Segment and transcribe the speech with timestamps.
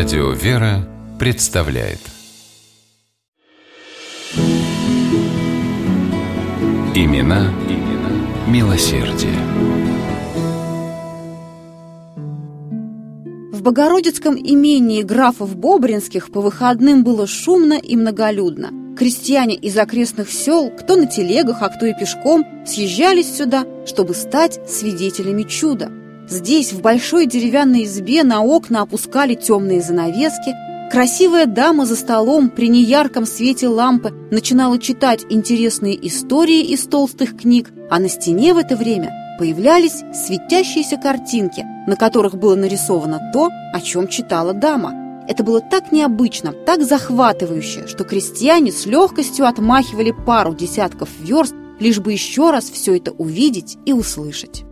[0.00, 1.98] Радио «Вера» представляет
[6.94, 8.10] Имена, имена
[8.48, 9.36] милосердие.
[13.52, 18.96] В Богородицком имении графов Бобринских по выходным было шумно и многолюдно.
[18.96, 24.66] Крестьяне из окрестных сел, кто на телегах, а кто и пешком, съезжались сюда, чтобы стать
[24.66, 25.92] свидетелями чуда.
[26.30, 30.54] Здесь, в большой деревянной избе, на окна опускали темные занавески,
[30.90, 37.70] Красивая дама за столом при неярком свете лампы начинала читать интересные истории из толстых книг,
[37.88, 43.80] а на стене в это время появлялись светящиеся картинки, на которых было нарисовано то, о
[43.80, 45.24] чем читала дама.
[45.28, 52.00] Это было так необычно, так захватывающе, что крестьяне с легкостью отмахивали пару десятков верст, лишь
[52.00, 54.64] бы еще раз все это увидеть и услышать.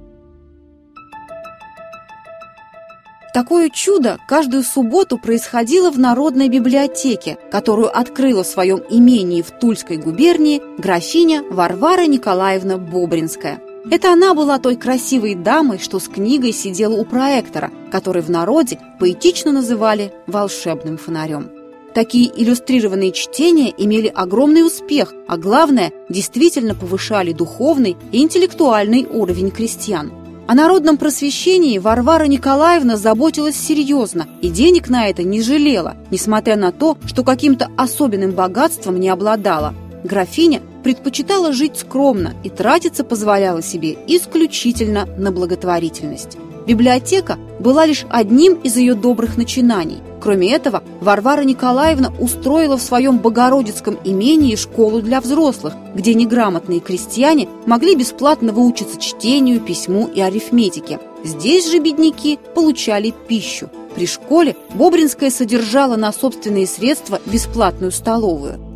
[3.35, 9.99] Такое чудо каждую субботу происходило в Народной библиотеке, которую открыла в своем имении в Тульской
[9.99, 13.61] губернии графиня Варвара Николаевна Бобринская.
[13.91, 18.79] Это она была той красивой дамой, что с книгой сидела у проектора, который в народе
[18.99, 21.51] поэтично называли «волшебным фонарем».
[21.95, 30.13] Такие иллюстрированные чтения имели огромный успех, а главное, действительно повышали духовный и интеллектуальный уровень крестьян.
[30.49, 36.73] О народном просвещении Варвара Николаевна заботилась серьезно и денег на это не жалела, несмотря на
[36.73, 39.75] то, что каким-то особенным богатством не обладала.
[40.05, 46.39] Графиня предпочитала жить скромно и тратиться позволяла себе исключительно на благотворительность.
[46.67, 49.99] Библиотека была лишь одним из ее добрых начинаний.
[50.21, 57.49] Кроме этого, Варвара Николаевна устроила в своем Богородицком имении школу для взрослых, где неграмотные крестьяне
[57.67, 60.99] могли бесплатно выучиться чтению, письму и арифметике.
[61.25, 63.71] Здесь же бедняки получали пищу.
[63.95, 68.68] При школе Бобринская содержала на собственные средства бесплатную столовую.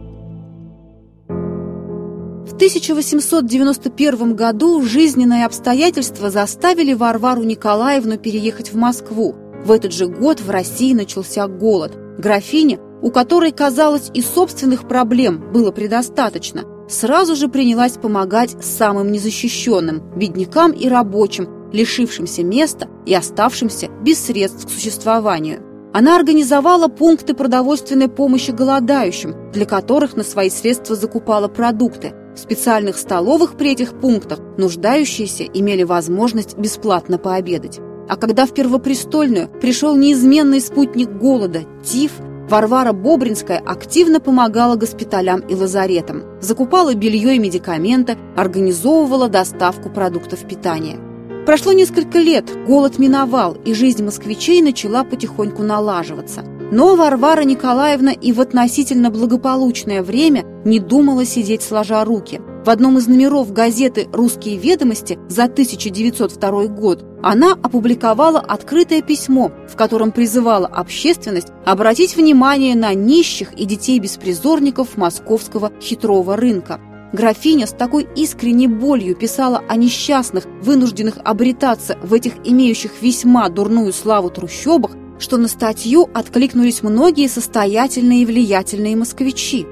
[2.62, 9.34] В 1891 году жизненные обстоятельства заставили Варвару Николаевну переехать в Москву.
[9.64, 11.98] В этот же год в России начался голод.
[12.18, 20.00] Графиня, у которой, казалось, и собственных проблем было предостаточно, сразу же принялась помогать самым незащищенным–
[20.16, 25.64] беднякам и рабочим, лишившимся места и оставшимся без средств к существованию.
[25.92, 32.96] Она организовала пункты продовольственной помощи голодающим, для которых на свои средства закупала продукты– в специальных
[32.96, 37.80] столовых при этих пунктах нуждающиеся имели возможность бесплатно пообедать.
[38.08, 42.12] А когда в Первопрестольную пришел неизменный спутник голода– ТИФ,
[42.48, 50.98] Варвара Бобринская активно помогала госпиталям и лазаретам, закупала белье и медикаменты, организовывала доставку продуктов питания.
[51.46, 56.44] Прошло несколько лет, голод миновал, и жизнь москвичей начала потихоньку налаживаться.
[56.72, 62.40] Но Варвара Николаевна и в относительно благополучное время не думала сидеть сложа руки.
[62.64, 69.76] В одном из номеров газеты «Русские ведомости» за 1902 год она опубликовала открытое письмо, в
[69.76, 76.80] котором призывала общественность обратить внимание на нищих и детей-беспризорников московского хитрого рынка.
[77.12, 83.92] Графиня с такой искренней болью писала о несчастных, вынужденных обретаться в этих имеющих весьма дурную
[83.92, 89.66] славу трущобах, что на статью откликнулись многие состоятельные и влиятельные москвичи.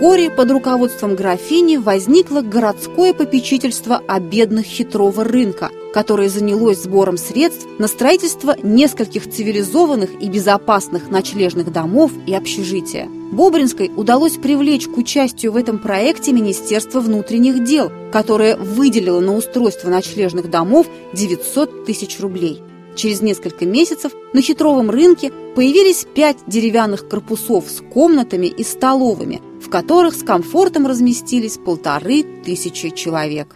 [0.00, 7.66] Вскоре под руководством графини возникло городское попечительство о бедных хитрого рынка, которое занялось сбором средств
[7.78, 13.10] на строительство нескольких цивилизованных и безопасных ночлежных домов и общежития.
[13.30, 19.90] Бобринской удалось привлечь к участию в этом проекте Министерство внутренних дел, которое выделило на устройство
[19.90, 22.62] ночлежных домов 900 тысяч рублей.
[22.96, 29.68] Через несколько месяцев на хитровом рынке появились пять деревянных корпусов с комнатами и столовыми, в
[29.68, 33.54] которых с комфортом разместились полторы тысячи человек.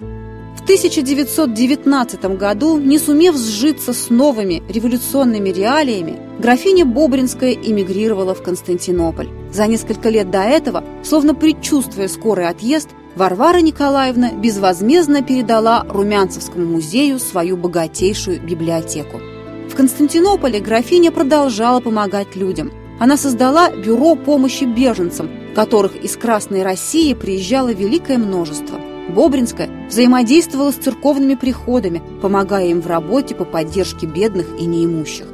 [0.57, 9.29] В 1919 году, не сумев сжиться с новыми революционными реалиями, графиня Бобринская эмигрировала в Константинополь.
[9.53, 17.19] За несколько лет до этого, словно предчувствуя скорый отъезд, Варвара Николаевна безвозмездно передала Румянцевскому музею
[17.19, 19.21] свою богатейшую библиотеку.
[19.71, 22.73] В Константинополе графиня продолжала помогать людям.
[23.01, 30.77] Она создала бюро помощи беженцам, которых из Красной России приезжало великое множество– Бобринская взаимодействовала с
[30.77, 35.27] церковными приходами, помогая им в работе по поддержке бедных и неимущих.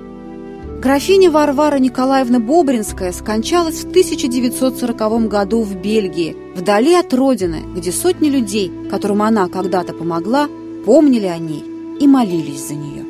[0.81, 8.29] Графиня Варвара Николаевна Бобринская скончалась в 1940 году в Бельгии, вдали от родины, где сотни
[8.29, 10.49] людей, которым она когда-то помогла,
[10.87, 11.65] помнили о ней
[12.01, 13.10] и молились за нее.